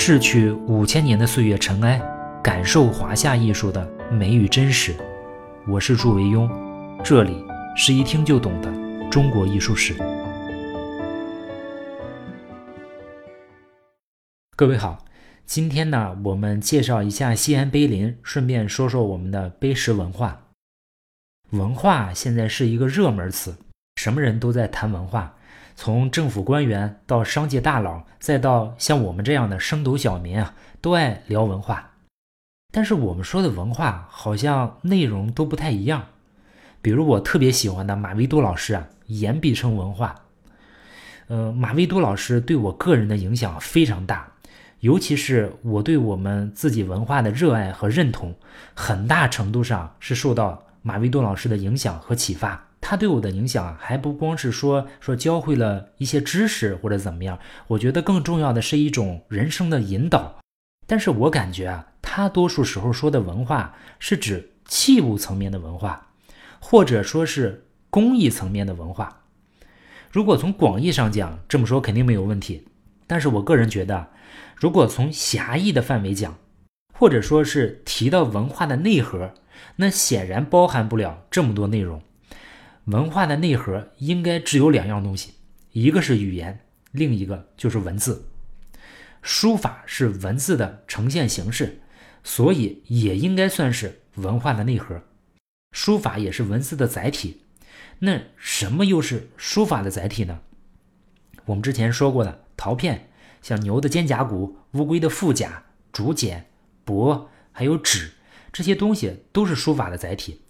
[0.00, 2.00] 逝去五千年的岁月尘埃，
[2.40, 4.94] 感受华夏艺术的美与真实。
[5.66, 6.48] 我是祝维庸，
[7.02, 7.44] 这里
[7.76, 8.72] 是一听就懂的
[9.10, 9.96] 中国艺术史。
[14.54, 15.04] 各位好，
[15.44, 20.44] 今天呢，我们介绍一下西安碑林，顺便说说我们的碑石文化。
[21.50, 23.56] 文化现在是一个热门词，
[23.96, 25.34] 什么人都在谈文化。
[25.80, 31.92] 从政府官员到商界大佬，再到像我们这样的升斗小民啊，都爱聊文化。
[32.72, 36.06] 但是我们说的文化好像内容都不太一样。
[36.82, 40.16] 比如我特别喜欢的马未都老师啊，言必称文化。
[41.28, 44.32] 呃，马未都老师对我个人的影响非常大，
[44.80, 48.34] 尤其是我对我们自己文化的热爱和认同，
[48.74, 52.64] 很大程度上是受到马未都老师的影响和启发。
[52.80, 60.38] 他对我的影响还不光是说说教会了一些知识或者怎么样，我觉得更重要的是一种人生的引导。
[60.86, 66.08] 但是我感觉啊，他多数时候说的文化是指器物层面的文化，
[66.60, 69.24] 或者说是工艺层面的文化。
[70.10, 72.66] 如果从广义上讲，这么说肯定没有问题。
[73.06, 74.08] 但是我个人觉得，
[74.56, 76.38] 如果从狭义的范围讲，
[76.94, 79.34] 或者说是提到文化的内核，
[79.76, 82.02] 那显然包含不了这么多内容。
[82.88, 85.34] 文化的内核应该只有两样东西，
[85.72, 88.30] 一个是语言，另一个就是文字。
[89.20, 91.82] 书法是文字的呈现形式，
[92.24, 95.02] 所以也应该算是文化的内核。
[95.72, 97.42] 书法也是文字的载体。
[97.98, 100.40] 那什么又是书法的载体呢？
[101.44, 103.10] 我们之前说过的陶片，
[103.42, 106.46] 像牛的肩胛骨、乌龟的腹甲、竹简、
[106.86, 108.12] 帛，还有纸，
[108.50, 110.40] 这些东西都是书法的载体。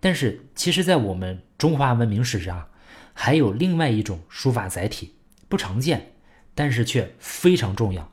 [0.00, 2.68] 但是，其实，在我们中华文明史上，
[3.12, 5.14] 还有另外一种书法载体，
[5.46, 6.12] 不常见，
[6.54, 8.10] 但是却非常重要，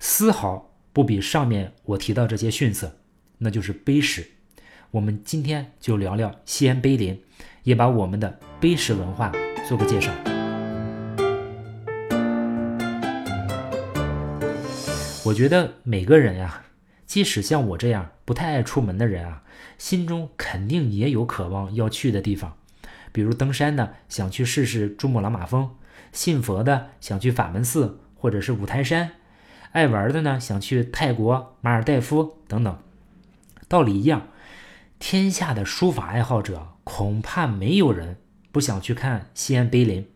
[0.00, 2.98] 丝毫不比上面我提到这些逊色，
[3.38, 4.28] 那就是碑石。
[4.90, 7.22] 我们今天就聊聊西安碑林，
[7.62, 9.30] 也把我们的碑石文化
[9.68, 10.10] 做个介绍。
[15.24, 16.64] 我觉得每个人呀，
[17.08, 19.42] 即使像我这样不太爱出门的人啊。
[19.76, 22.56] 心中肯定也有渴望要去的地方，
[23.12, 25.70] 比如登山的想去试试珠穆朗玛峰，
[26.12, 29.12] 信佛的想去法门寺或者是五台山，
[29.72, 32.78] 爱玩的呢想去泰国马尔代夫等等。
[33.68, 34.28] 道理一样，
[34.98, 38.16] 天下的书法爱好者恐怕没有人
[38.50, 40.08] 不想去看西安碑林，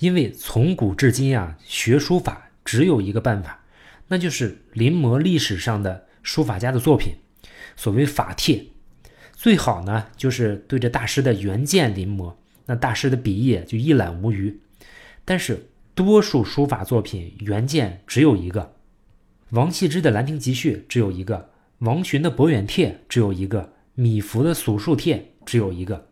[0.00, 3.60] 因为从古至今啊，学书法只有一个办法，
[4.08, 7.14] 那就是临摹历史上的书法家的作品，
[7.76, 8.66] 所谓法帖。
[9.32, 12.34] 最好呢，就是对着大师的原件临摹，
[12.66, 14.60] 那大师的笔意就一览无余。
[15.24, 18.74] 但是多数书法作品原件只有一个，
[19.50, 26.08] 王羲之的《兰亭集序》只有一个，王洵的《博远帖》只有一个，米芾的《蜀树帖》只有一个。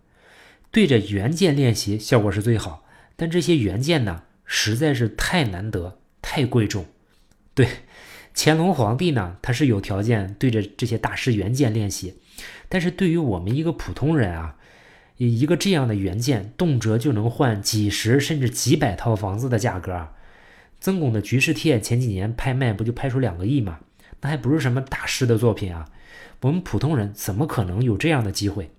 [0.70, 2.84] 对着原件练习效果是最好，
[3.16, 6.84] 但这些原件呢，实在是太难得、太贵重。
[7.54, 7.66] 对，
[8.38, 12.20] 乾隆皇帝呢，他是有条件对着这些大师原件练习。
[12.68, 14.56] 但是对于我们一个普通人啊，
[15.16, 20.12] 一个这样的原件，动辄就能换几十甚至几百套房子的价格啊！
[20.78, 23.80] 曾巩的《菊式帖》前几年拍卖不就拍出两个亿吗？
[24.20, 25.88] 那还不是什么大师的作品啊！
[26.42, 28.70] 我们普通人怎么可能有这样的机会？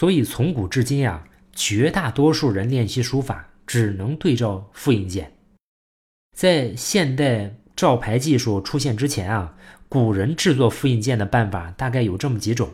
[0.00, 5.32] 所以从古至今啊，绝大多数人练习书法只能对照复印件。
[6.34, 9.54] 在现代照牌技术出现之前啊，
[9.88, 12.70] 古人制作复印件的办法大概有这么几种。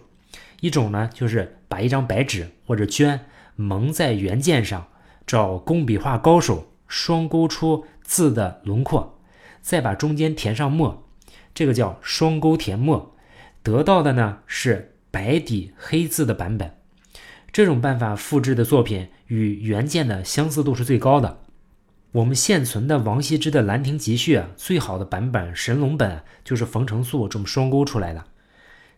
[0.60, 3.18] 一种呢，就是把一张白纸或者绢
[3.56, 4.86] 蒙在原件上，
[5.26, 9.18] 找工笔画高手双勾出字的轮廓，
[9.60, 11.04] 再把中间填上墨，
[11.52, 13.16] 这个叫双勾填墨，
[13.64, 16.72] 得到的呢是白底黑字的版本。
[17.50, 21.41] 这种办法复制的作品与原件的相似度是最高的。
[22.12, 28.22] 我们现存的王羲之的《兰亭集序》啊最好的版本神龙本就是冯承素这么双勾出来的。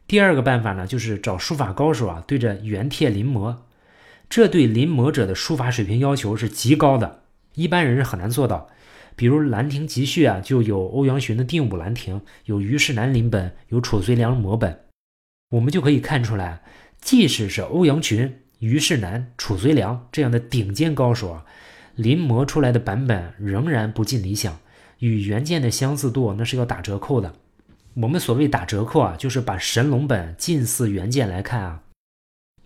[0.08, 3.58] 第二个办法呢，就是找书法高手啊，对着原帖临摹。
[4.28, 7.22] 这对临摹者的书法水平要求是极高的，
[7.54, 8.68] 一般人是很难做到。
[9.14, 14.80] 比如《兰亭集序》啊，就有欧阳询的《定武兰亭》，有虞世南临本，有褚遂良摹本。
[15.50, 16.62] 我们就可以看出来，
[17.00, 21.44] 即使是欧阳询、虞世南、褚遂良这样的顶尖高手啊，
[21.94, 24.58] 临摹出来的版本仍然不尽理想，
[24.98, 27.34] 与原件的相似度那是要打折扣的。
[27.94, 31.82] 我们所谓打折扣啊，就是把神龙本近似原件来看啊。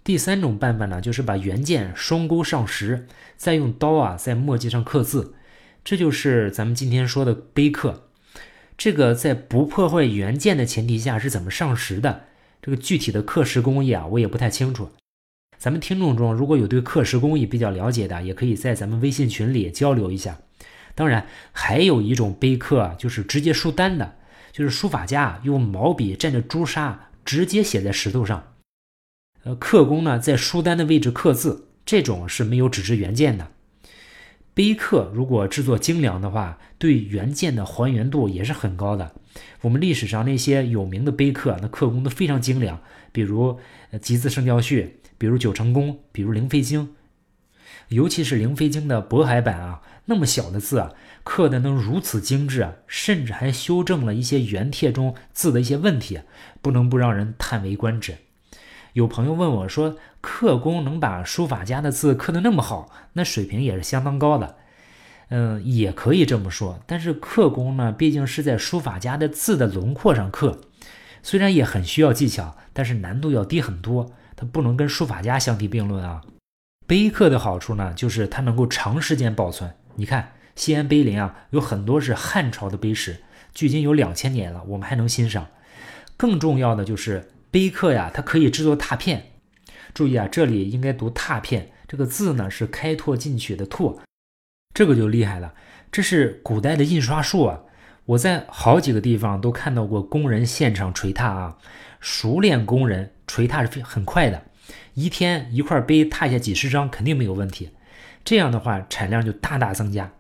[0.03, 5.35] 第三种办法呢，就是把原件双钩上石，再用刀啊在墨迹上刻字，
[5.85, 8.05] 这就是咱们今天说的碑刻。
[8.79, 12.25] 这个在不破坏原件的前提下是怎么上石的？
[12.63, 14.89] 这个具体的刻石工艺啊，我也不太清楚。
[15.59, 20.39] 咱们听众中如果有对刻石工艺比较了解的，也可以在咱们微信群里交流一下。
[20.95, 24.17] 当然，还有一种碑刻，就是直接书单的，
[24.53, 28.53] 就是书法家用毛笔蘸着朱砂直接写在石头上。
[29.43, 33.49] 呃，刻工呢在书单的位置刻字，这种是没有纸质原件的。
[34.55, 39.13] 碑刻如果制作精良的话，对原件的还原度也是很高的。
[39.61, 42.81] 我们历史上那些有名的碑刻，那刻工都非常精良，
[43.13, 43.59] 比如
[44.01, 46.87] 《集字圣教序》，比如《九成宫》，比如《灵飞经》。
[47.89, 50.93] 尤其是《灵飞经》的渤海版啊，那么小的字啊，
[51.25, 56.21] 刻的能如此精致啊，甚至还修正了一些原帖中字的一些问题，
[56.61, 58.17] 不能不让人叹为观止。
[58.93, 64.57] 有朋友问我说：“刻工能把书法家的字刻得那么好，那水平也是相当高的。”
[65.31, 66.81] 嗯，也可以这么说。
[66.87, 70.63] 但是刻工呢，毕竟是在书法家的字的轮廓上刻，
[71.23, 74.13] 虽然也很需要技巧，但是难度要低很多。
[74.39, 76.23] 它不能跟书法家相提并论啊。
[76.87, 79.75] 碑刻的好处呢，就是它能够长时间保存。
[79.97, 83.21] 你看西安碑林啊，有很多是汉朝的碑石，
[83.53, 85.49] 距今有两千年了，我们还能欣赏。
[86.17, 87.29] 更重要的就是。
[87.51, 89.31] 碑刻呀，它可以制作拓片。
[89.95, 93.99] 注意啊，这里应该读拓片，这个字呢是开拓进取的拓，
[94.75, 95.55] 这个就厉害了。
[95.91, 97.63] 这是古代的印刷术啊！
[98.05, 101.57] 我在好几个地方都看到过工人现场锤拓啊，
[102.01, 104.43] 熟练工人锤拓是很快的，
[104.95, 107.71] 一天一块碑拓下几十张肯定没有问题。
[108.25, 110.11] 这样的话产量就大大增加。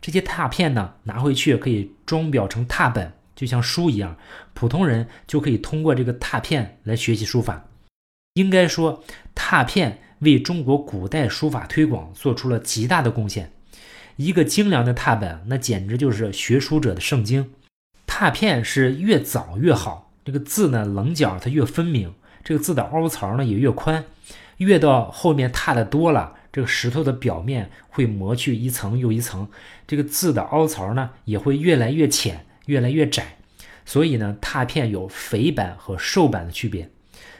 [0.00, 3.12] 这些拓片呢拿回去可以装裱成拓本。
[3.34, 4.18] 就像书一样，
[4.52, 7.64] 普通人就可以通过这个拓片来学习书法。
[8.34, 9.02] 应该说，
[9.34, 13.50] 拓片为中国古代书法推广做出了极大的贡献。
[14.16, 17.50] 一个精良的拓本，那简直就是学书者的圣经。
[18.06, 22.12] 拓片是越早越好，这个字呢棱角它越分明，
[22.44, 24.04] 这个字的凹槽呢也越宽。
[24.58, 29.48] 越到后面拓的多了，这个石头的表面会磨去一层又一层，
[29.86, 32.46] 这个字的凹槽呢也会越来越浅。
[32.66, 33.36] 越来越窄，
[33.84, 36.88] 所以呢，拓片有肥版和瘦版的区别。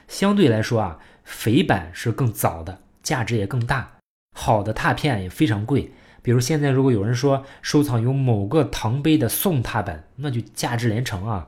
[0.09, 3.93] 相对来说啊，肥版是更早的，价值也更大。
[4.35, 5.93] 好的拓片也非常贵。
[6.21, 11.47] 比如现在如果有人说收藏有某个唐碑的宋拓本，那就价值连城啊！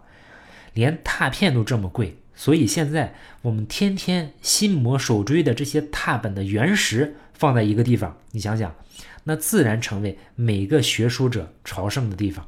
[0.73, 8.75] 连拓片都这么贵，所以现在我们天天心魔手追的这些拓本的原石放在一个地方，你想想，
[9.25, 12.47] 那自然成为每个学书者朝圣的地方。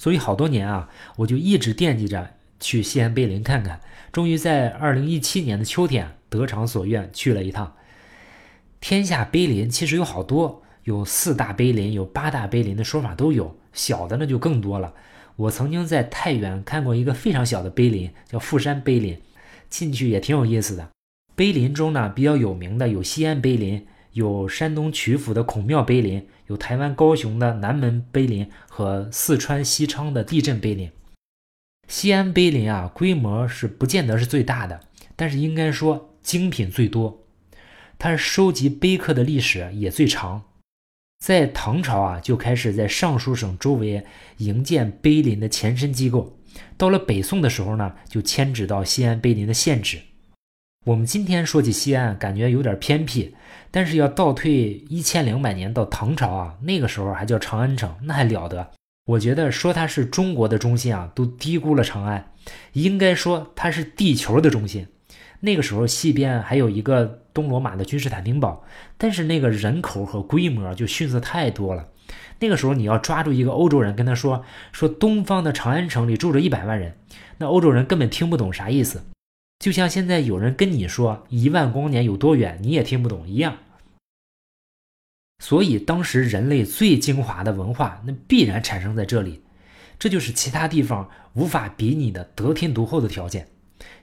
[0.00, 3.80] 所以好多年啊，我就一直惦记着去西安碑林看看。
[4.10, 7.74] 终于在二零一七年的秋天得偿所愿去了一趟。
[8.80, 14.92] 天下碑林其实有好多，有四大碑林，有八大碑林的说法都有，小的那就更多了。
[15.36, 19.18] 我曾经在太原看过一个非常小的碑林，叫富山碑林，
[19.68, 20.88] 进去也挺有意思的。
[21.34, 23.86] 碑林中呢比较有名的有西安碑林。
[24.12, 30.90] 有山东曲阜的孔庙碑林，有台湾高雄的南门碑林和四川西昌的地震碑林。
[31.88, 34.80] 西安碑林啊，规模是不见得是最大的，
[35.16, 37.22] 但是应该说精品最多。
[37.98, 40.42] 它收集碑刻的历史也最长，
[41.22, 44.04] 在唐朝啊就开始在尚书省周围
[44.38, 46.36] 营建碑林的前身机构，
[46.76, 50.00] 到了北宋的时候呢，就迁址到西安碑林的现址。
[50.84, 53.36] 我们今天说起西安，感觉有点偏僻，
[53.70, 58.72] 但是要倒退一千两百年到唐朝啊，那个时候还叫长安城，那还了得？
[59.06, 62.32] 我觉得说它是中国的中心啊，都低估了长安。
[62.72, 64.88] 应该说它是地球的中心。
[65.38, 68.64] 那个时候西边还有一个东罗马的君士坦丁堡，
[68.98, 71.88] 但是那个人口和规模就逊色太多了。
[72.40, 76.96] 那个时候你要抓住一个欧洲人跟他说说东方的长安城里住着一百万人，
[77.38, 79.04] 那欧洲人根本听不懂啥意思。
[79.58, 83.58] 就像现在有人跟你说一万光年有多远，你也听不懂一样。
[85.38, 89.42] 所以当时人类最精华的文化，那必然产生在这里，
[89.98, 93.48] 这就是其他地方无法比拟的得天独厚的条件。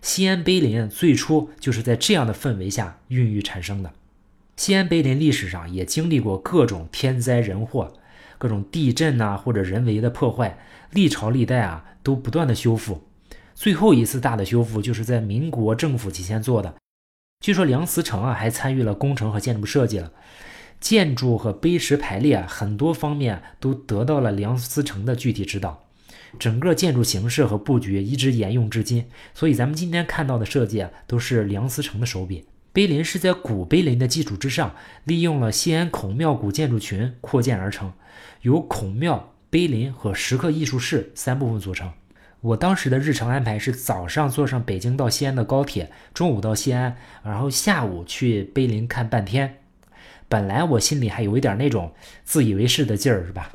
[0.02, 3.92] 西安碑林最初就是在这样的氛围下孕育产生的。
[4.56, 7.94] 西安碑林历史上也经历过各种天灾人祸，
[8.38, 10.58] 各种地震呐或者人为的破坏，
[10.92, 13.04] 历朝历代啊都不断的修复。
[13.56, 16.76] 最后一次大的修复就是在民国政府期间做的，
[17.42, 20.12] 据说梁思成啊还参与了工程和建筑设计了，
[20.80, 25.84] 建筑和碑石排列啊很多方面都得到了梁思成的具体指导，
[26.38, 32.46] 整个建筑形式和布局一直沿用至今，所以咱们今天看到的设计啊都是梁思成的手笔。
[32.72, 37.92] 碑林是在古碑林的基础之上，利用了西安孔庙古建筑群扩建而成，
[38.44, 41.92] 由孔庙、碑林和石刻艺术室三部分组成。
[42.42, 49.58] 我当时的日程安排是早上坐上北京到西安的高铁，中午到西安，然后下午去碑林看半天。
[50.30, 51.92] 本来我心里还有一点那种
[52.24, 53.52] 自以为是的劲儿，是吧？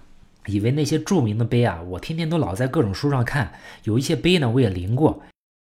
[0.47, 3.53] 以为那些著名的碑啊，我天天都老在各种书上看，
[3.85, 5.23] 有一些碑呢我也临过。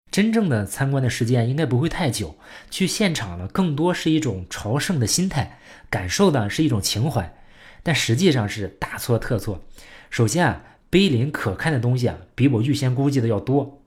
[0.09, 2.37] 真正的参观的时间应该不会太久，
[2.69, 7.35] 去现场呢更多是一种朝圣的心态，感受的是一种情怀。
[7.83, 9.61] 但实际上是大错特错。
[10.09, 13.81] 首先啊，碑林可看的东西啊，比我预先估计的要多。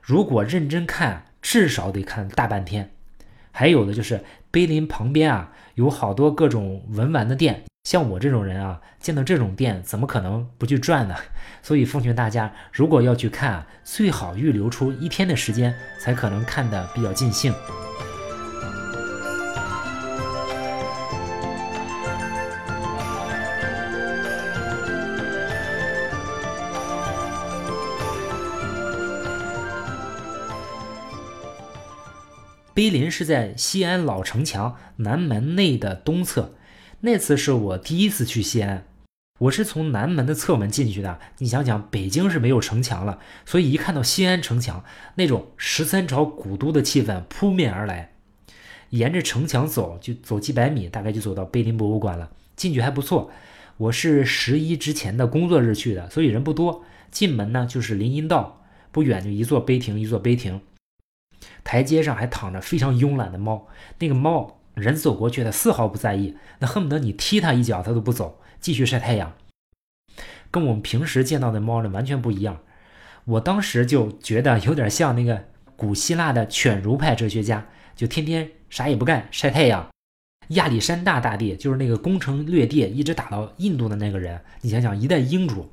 [0.00, 2.90] 如果认真看，至少得看大半天。
[3.52, 5.52] 还有的就是碑林旁边啊。
[5.76, 11.14] 有好多各种文玩的店，像我这种人啊，见到这种店怎么可能不去转呢？
[11.62, 17.54] 所以奉劝大家，如果要去看，最好预留出一天的时间，才可能看得比较尽兴。
[32.80, 36.54] 碑林是在西安老城墙南门内的东侧。
[37.00, 38.86] 那次是我第一次去西安，
[39.38, 41.20] 我是从南门的侧门进去的。
[41.40, 44.82] 你想想，北京是没有城墙了，所以一看到西安城墙，
[45.16, 48.12] 那种十三朝古都的气氛扑面而来。
[48.88, 52.30] 沿着城墙走，就走几百米，大概就走到碑林博物馆了。
[52.56, 53.30] 进去还不错。
[53.76, 56.82] 我是十一之前的工作日去的，所以人不多。
[57.10, 60.62] 进门呢就是林荫道，不远就一座碑亭，一座碑亭。
[61.70, 63.68] 台阶上还躺着非常慵懒的猫，
[64.00, 69.32] 那个猫人走过去，它丝毫不在意，那恨不得你踢它一脚，它都不走，继续晒太阳。
[70.50, 72.58] 跟我们平时见到的猫呢完全不一样。
[73.24, 75.44] 我当时就觉得有点像那个
[75.76, 79.88] 古希腊的犬儒派哲学家，就天天啥也不干晒太阳。
[80.48, 84.40] 亚历山大大帝就是那个攻城略地，一直打到印度的那个人。
[84.62, 85.70] 你想想，一代英主。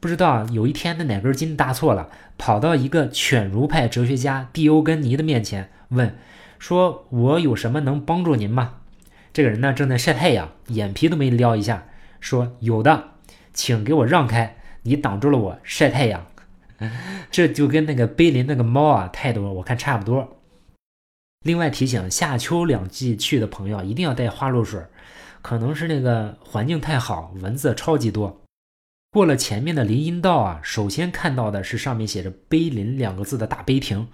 [0.00, 6.16] 不知道有一天他哪根筋搭错了，跑到一个犬儒派哲学家蒂欧根尼的面前问
[6.58, 8.76] ：“说我有什么能帮助您吗？”
[9.32, 11.84] 这个人呢正在晒太阳，眼皮都没撩一下，
[12.18, 13.10] 说：“有的，
[13.52, 16.26] 请给我让开，你挡住了我晒太阳。
[17.30, 20.38] ”这就跟那个碑林那个猫啊态度我看差不多。
[21.44, 24.80] 另外提醒夏秋两季去的朋友一定要带花露水，
[25.42, 28.40] 可能是那个环境太好，蚊子超级多。
[29.12, 34.06] 过了前面的林荫道啊，首先看到的是上面写着“碑林”两个字的大碑亭。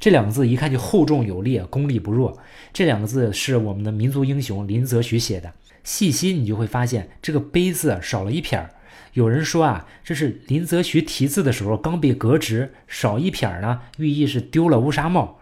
[0.00, 2.38] 这两个字一看就厚重有力，功力不弱。
[2.72, 5.52] 这两个字是我们的民族英雄林则徐写的。
[5.84, 8.70] 细心你就会发现，这个“碑”字少了一撇儿。
[9.12, 15.40] 有人说啊，这是林则徐题字的时候刚被革职，少一撇儿呢，寓意是丢了乌纱帽。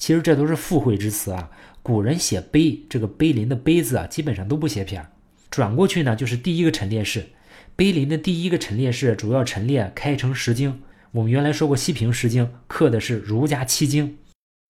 [0.00, 1.50] 其实这都是附会之词啊。
[1.82, 5.10] 古人写“碑”这个“碑林”的“碑”字啊，基本上都不写撇儿。
[5.50, 7.26] 转过去呢，就是第一个陈列室。
[7.78, 10.80] 碑林的第一个陈列室主要陈列开成十经。
[11.12, 14.18] 我们原来说过，西平十经刻的是儒家七经，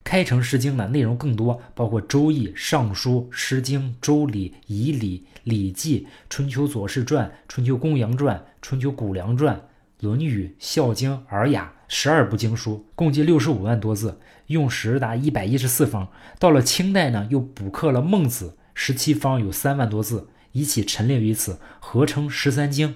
[0.05, 9.57] 开成十经呢内容更多，包括《周易》《尚书》《诗经》《周礼》《仪礼》《礼记》《春秋左氏传》《春秋公羊传》《春秋谷梁传》
[10.01, 16.07] 《论语》《孝经》《尔雅》十二部经书，共计六十五万多字，用时达一百一十四方。
[16.39, 20.29] 到了清代呢，又补刻了《孟子》十七方，有三万多字。
[20.53, 22.95] 一起陈列于此，合称十三经。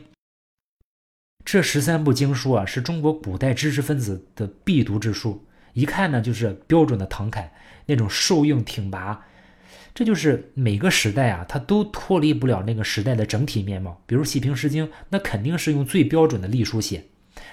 [1.45, 7.53] 这十三部经书啊，是中国古代知识分子的必读之书，一看呢就是标准的唐楷，
[7.87, 9.27] 那种瘦硬挺拔。
[9.95, 14.01] 这就是每个时代啊，它都脱离不了那个时代的整体面貌。
[14.07, 17.05] 比如《西平诗经》，那肯定是用最标准的隶书写。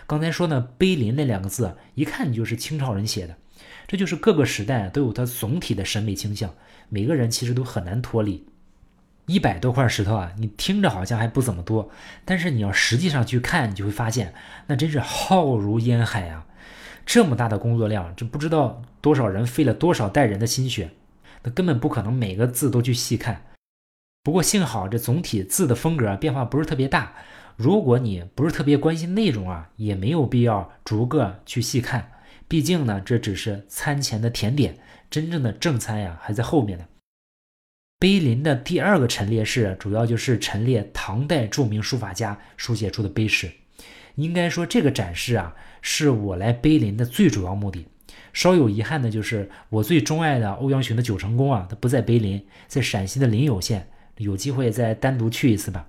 [0.08, 3.36] 刚才说呢，“碑林”那两个字，一看你就是清朝人写的。
[3.88, 6.54] 这就是各个时代都有它总体的审美倾向，
[6.90, 8.46] 每个人其实都很难脱离。
[9.30, 11.92] 一百多块石头啊，你听着好像还不怎么多，
[12.26, 14.34] 但是你要实际上去看，你就会发现
[14.66, 16.48] 那真是浩如烟海啊！
[17.06, 20.90] 这么大的工作量，这不知道多少人费了多少代人的心血，
[21.44, 23.44] 那根本不可能每个字都去细看。
[24.24, 27.14] 不过幸好这总体字的风格变化不是特别大，
[27.56, 32.12] 如果你不是特别关心内容啊，也没有必要逐个去细看，
[32.48, 34.78] 毕竟呢这只是餐前的甜点，
[35.12, 36.86] 真正的正餐呀还在后面呢。
[38.00, 43.52] 碑林的第二个陈列室，主要就是陈列唐代著名书法家书写出的碑石。
[44.16, 47.86] 应该说，这个展示啊，是我来碑林的最主要目的。
[48.32, 53.90] 稍有遗憾的就是，我最钟爱的欧阳询的九成宫啊，它不在碑林，在陕西的临友县。
[54.18, 55.88] 有机会再单独去一次吧。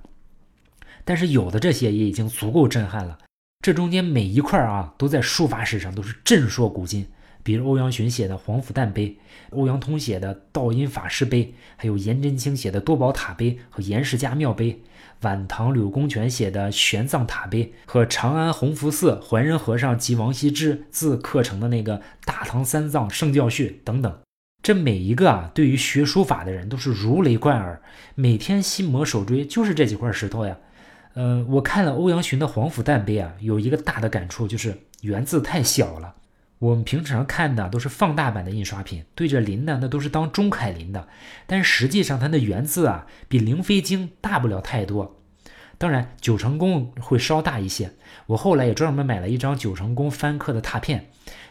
[1.05, 3.19] 但是有的这些也已经足够震撼了。
[3.65, 7.07] 这中间每一块啊，都在书法史上都是震烁古今，
[7.43, 9.09] 比如欧阳询写的《黄甫旦碑》，
[9.51, 11.45] 欧阳通写的《道阴法师碑》，
[11.77, 14.73] 还有颜真卿写的《多宝塔碑》和《颜氏家庙碑》，
[15.23, 24.19] 晚唐柳公权写的《玄奘塔碑》和长安弘福寺怀仁和尚及王羲之自刻成的那个《大唐三藏圣教序》等等。
[24.63, 27.81] 这每一个啊，对于学书法的人都是如雷贯耳，
[28.15, 30.59] 每天心魔手追就是这几块石头呀。
[31.15, 36.15] 呃，我看了欧阳询的《黄甫诞碑》啊，有一个大的感触，就是圆字太小了。
[36.61, 41.09] 我们平常看的都是放大版的印刷品，对着临的那都是当中楷临的，
[41.47, 45.17] 但实际上它的原字啊，比灵飞经大不了太多。
[45.79, 47.93] 当然，九成宫会稍大一些。
[48.27, 51.09] 我后来也专门买了一张九成宫翻刻的拓片，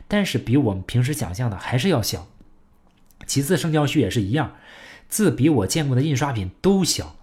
[0.07, 2.27] 但是比我们平时想象的还是要小。
[3.25, 4.57] 其次，圣教序也是一样，
[5.07, 7.15] 字比我见过的印刷品都小，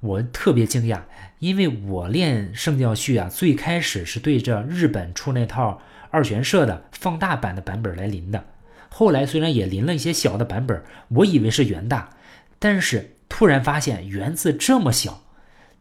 [0.00, 1.02] 我特别惊讶，
[1.38, 8.44] 因为我练圣教序啊，最开始是对着日本出那套二玄社的放大版的版本来临的，
[8.88, 12.10] 后来虽然也临了一些小的版本，我以为是元大，
[12.58, 15.22] 但是突然发现元字这么小，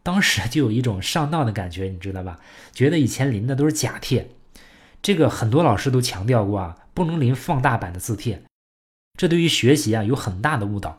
[0.03, 2.39] 当时就有一种上当的感觉，你知道吧？
[2.73, 4.29] 觉得以前临的都是假帖，
[5.01, 8.43] 这个很多老师都强调过啊，不能临放大版的字帖。
[9.17, 10.97] 这对于学习啊有很大的误导。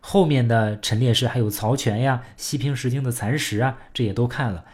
[0.00, 4.64] 后面的陈列室还有曹全呀、西平石经的残石啊，这也都看了。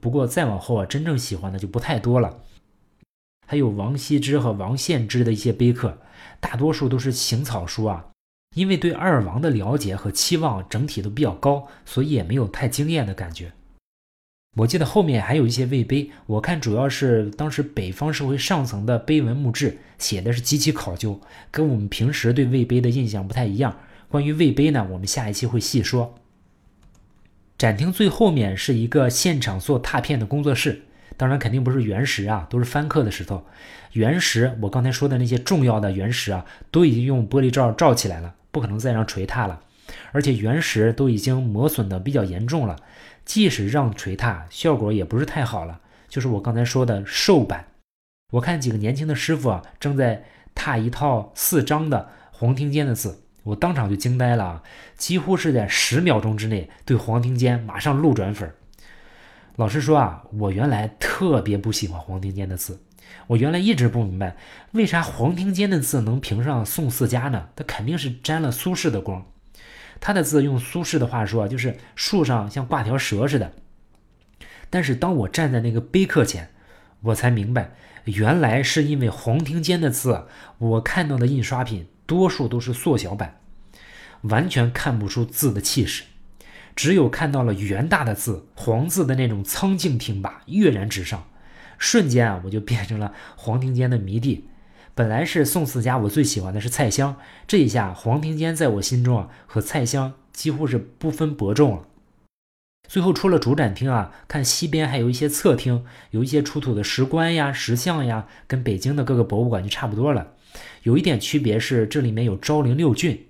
[0.00, 2.38] 不过再往后啊，真正喜欢的就不太多了。
[3.46, 5.98] 还有王羲之和王献之的一些碑刻，
[6.40, 8.06] 大多数都是行草书啊。
[8.54, 13.52] 因为对二王的了解和期望整体都比较高，所以也没有太惊艳的感觉。
[14.58, 21.20] 我记得后面还有一些魏碑，我看主要是当时北方社会上层的碑文墓志，写的是极其考究，
[21.50, 23.76] 跟我们平时对魏碑的印象不太一样。
[24.08, 26.14] 关于魏碑呢，我们下一期会细说。
[27.58, 30.82] 展厅最后面是一个现场做拓片的工作室，
[31.16, 33.44] 当然肯定不是原石啊，都是翻刻的石头。
[33.92, 39.60] 原石我刚才说的那些重要的原石啊，都已经用玻璃罩罩起来了，不可能再让锤踏了，
[40.12, 42.76] 而且原石都已经磨损的比较严重了。
[43.24, 45.80] 即使让锤踏，效果也不是太好了。
[46.08, 47.66] 就是我刚才说的瘦版，
[48.32, 50.24] 我看几个年轻的师傅啊，正在
[50.54, 54.62] 踏一套四张的黄庭坚的字，我当场就惊呆了啊！
[54.96, 58.52] 几乎是在十秒钟之内，对黄庭坚马上路转粉。
[59.56, 62.80] 老实说啊，我原来特别不喜欢黄庭坚的字，
[63.28, 64.36] 我原来一直不明白，
[64.72, 67.48] 为啥黄庭坚的字能评上宋四家呢？
[67.54, 69.24] 他肯定是沾了苏轼的光。
[70.00, 73.52] 他的字用苏轼的话说，就是树上像挂条蛇似的。
[74.70, 76.50] 但是当我站在那个碑刻前，
[77.00, 77.74] 我才明白，
[78.06, 80.26] 原来是因为黄庭坚的字，
[80.58, 83.38] 我看到的印刷品多数都是缩小版，
[84.22, 86.02] 完全看不出字的气势，
[86.76, 91.28] 只有看到了元大的字，黄字的那种苍劲挺拔，跃然纸上，
[91.78, 94.48] 瞬间啊，我就变成了黄庭坚的迷弟。
[94.96, 97.16] 本来是宋四家，我最喜欢的是蔡襄。
[97.46, 101.84] 这一下，黄庭坚在我心中啊，和蔡襄几乎是不分伯仲了。
[102.86, 110.34] 最后出了主展厅啊，看西边还有一些侧厅，有一些出土的石棺呀、石像呀，跟北京的各个博物馆就差不多了。
[110.82, 113.26] 有一点区别是，这里面有昭陵六骏。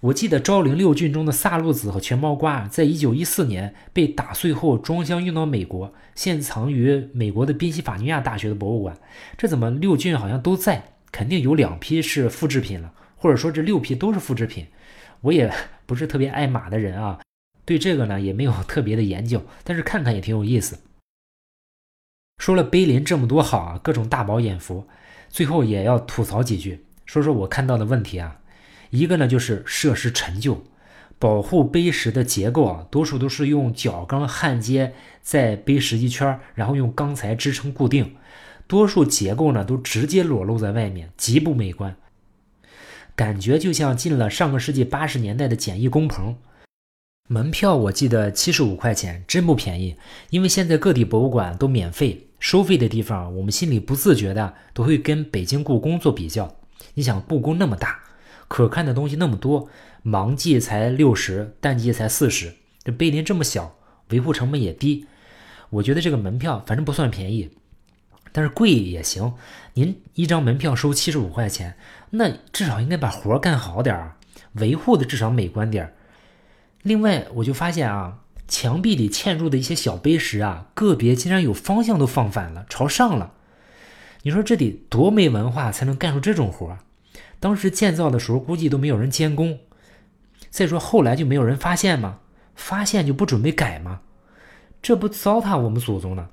[0.00, 8.96] 我记得昭陵六骏中的萨路子和全毛瓜，在一九一四年被打碎后装箱运到美国，现藏于美国的宾夕法尼亚大学的博物馆。
[9.36, 10.92] 这怎么六骏好像都在？
[11.10, 14.66] 肯定有两批是复制品了，或者说这六批都是复制品。
[15.22, 15.52] 我也
[15.84, 17.18] 不是特别爱马的人啊，
[17.64, 20.78] 对这个呢也没有特别的研究，但是看看也挺有意思。
[22.36, 24.86] 说了碑林这么多好啊，各种大饱眼福，
[25.28, 28.38] 最后也要吐槽几句，说说我看到的问题啊。
[28.90, 30.62] 一个呢，就是设施陈旧，
[31.18, 38.14] 保护碑石的结构啊，多数都是用角钢焊接在碑石一圈，然后用钢材支撑固定，
[38.66, 41.96] 多数结构呢都直接裸露在外面，极不美观，
[43.14, 46.36] 感觉就像进了上个世纪八十年代的简易工棚。
[47.30, 49.96] 门票我记得七十五块钱，真不便宜，
[50.30, 56.56] 因为现在各地博物馆都免费，收费的地方我们心里不自觉的都会跟北京故宫做比较。
[56.94, 58.00] 你想，故宫那么大。
[58.48, 59.68] 可看的东西那么多，
[60.02, 62.54] 忙季才六十，淡季才四十。
[62.82, 63.76] 这碑林这么小，
[64.08, 65.06] 维护成本也低，
[65.70, 67.50] 我觉得这个门票反正不算便宜，
[68.32, 69.34] 但是贵也行。
[69.74, 71.76] 您一张门票收七十五块钱，
[72.10, 74.16] 那至少应该把活干好点儿，
[74.54, 75.92] 维护的至少美观点儿。
[76.82, 83.34] 另外，我就发现啊，墙壁里嵌入的一些小碑石啊，个别竟然有方向都放反了，朝上了。
[84.22, 86.78] 你说这得多没文化才能干出这种活儿？
[87.40, 89.58] 当时建造的时候，估计都没有人监工。
[90.50, 92.20] 再说后来就没有人发现吗？
[92.54, 94.00] 发现就不准备改吗？
[94.82, 96.28] 这不糟蹋我们祖宗呢？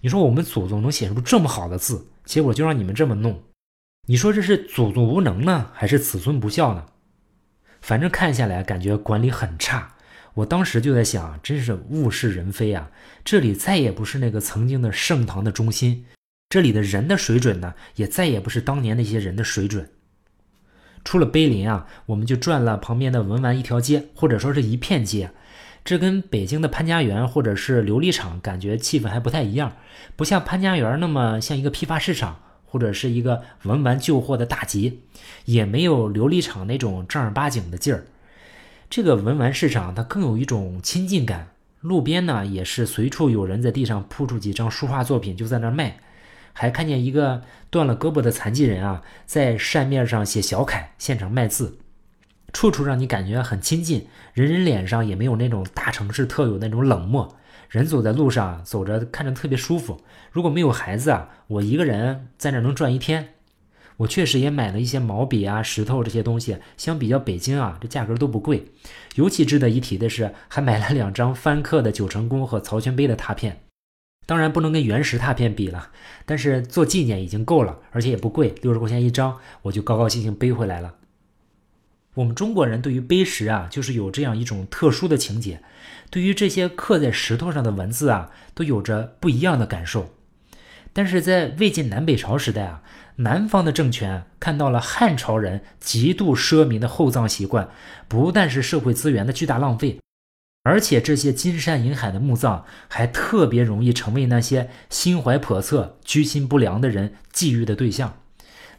[0.00, 3.42] 你说我们祖宗能写出这么好的字，结果就让你们这么弄。
[4.06, 6.86] 你说这是祖宗无能呢，还是子孙不孝呢？
[7.80, 9.94] 反正看下来感觉管理很差。
[10.34, 12.90] 我当时就在想，真是物是人非啊！
[13.24, 16.06] 这里再也不是那个曾经的盛唐的中心，
[16.48, 19.90] 这里的人的水准呢，也再也不是当年那些人的水准。
[21.04, 25.30] 出了碑林啊，我们就转了旁边的文玩一条街，或者说是一片街。
[25.84, 29.72] 这跟北京的潘家园或者是琉璃厂感觉气氛还不太一样，
[30.16, 35.00] 不像潘家园那么像一个批发市场或者是一个文玩旧货的大集，
[35.46, 38.04] 也没有琉璃厂那种正儿八经的劲儿。
[38.90, 41.48] 这个文玩市场它更有一种亲近感，
[41.80, 45.98] 路边呢也是随处有人在地上铺出几张书画作品就在那儿卖。
[46.60, 51.78] 还看见一个断了胳膊的残疾人啊，在扇面上写小楷，现场卖字，
[52.52, 57.36] 处处让你感觉很亲近，人人脸上也没有那种大城市特有那种冷漠，
[57.68, 60.00] 人走在路上走着看着特别舒服。
[60.32, 63.34] 如果没有孩子啊，我一个人在那能转一天。
[63.98, 68.72] 我确实也买了一些毛笔啊、石头这些东西，相比较北京啊，这价格都不贵。
[69.14, 73.60] 尤其值得一提的是，还买了两张翻刻的九成宫和曹全碑的拓片。
[74.28, 75.88] 当然不能跟原石拓片比了，
[76.26, 80.96] 但是做纪念已经够了，而且也不贵，六十块钱一张，我就高高兴兴背回来了。
[82.12, 85.62] 我们中国人对于碑石啊，就是有这样一种特殊的情节，
[86.10, 90.10] 对于这些刻在石头上的文字啊，都有着不一样的感受。
[90.92, 92.82] 但是在魏晋南北朝时代啊，
[93.16, 97.70] 南方的政权看到了汉朝人极度奢靡的厚葬习惯，
[98.06, 99.98] 不但是社会资源的巨大浪费。
[100.68, 108.18] 而且这些金山银海的墓葬还特别容易成为那些心怀叵测、居心不良的人觊觎的对象，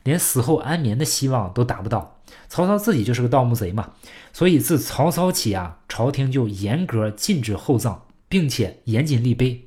[0.04, 2.21] 连死后安眠的希望都达不到。
[2.47, 3.93] 曹操自己就是个盗墓贼嘛，
[4.32, 9.65] 所以自曹操起啊，朝廷就严格禁止厚葬，并且严禁立碑，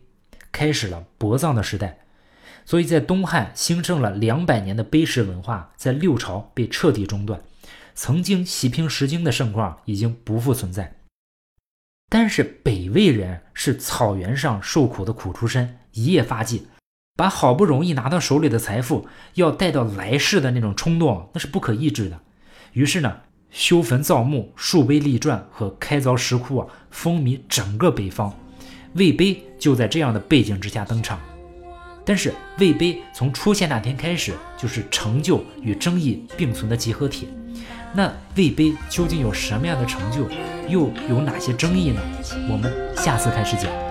[0.53, 1.99] 开始了薄葬的时代。
[2.65, 7.41] 所以在东汉兴盛了两百年的碑石文化，在六朝被彻底中断，
[7.97, 10.95] 曾经洗平石经的盛况已经不复存在。
[12.15, 16.67] 但是北魏人是草原上受苦的苦出身，一夜发迹，
[17.17, 22.21] 把好不容易拿到手里的财富要带到来世的那种冲动，那是不可抑制的。
[22.75, 23.21] 于是呢，
[23.51, 28.31] 修坟造墓、树碑立传和开凿石窟啊，风靡整个北方。
[28.93, 31.19] 魏碑就在这样的背景之下登场。
[32.05, 37.29] 但是魏碑从出现那天开始，就是成就与争议并存的集合体。
[37.95, 40.27] 那魏碑究竟有什么样的成就，
[40.69, 42.01] 又有哪些争议呢？
[42.51, 43.82] 我们下次开始讲。